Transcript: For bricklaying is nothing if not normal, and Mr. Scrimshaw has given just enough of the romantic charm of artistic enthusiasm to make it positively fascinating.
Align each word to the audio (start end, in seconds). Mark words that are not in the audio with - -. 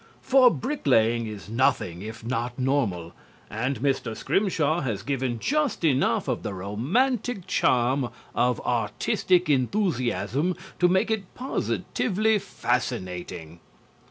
For 0.23 0.49
bricklaying 0.49 1.27
is 1.27 1.47
nothing 1.47 2.01
if 2.01 2.25
not 2.25 2.57
normal, 2.57 3.13
and 3.51 3.79
Mr. 3.81 4.17
Scrimshaw 4.17 4.79
has 4.79 5.03
given 5.03 5.37
just 5.37 5.83
enough 5.83 6.27
of 6.27 6.41
the 6.41 6.55
romantic 6.55 7.45
charm 7.45 8.09
of 8.33 8.59
artistic 8.65 9.47
enthusiasm 9.47 10.55
to 10.79 10.87
make 10.87 11.11
it 11.11 11.31
positively 11.35 12.39
fascinating. 12.39 13.59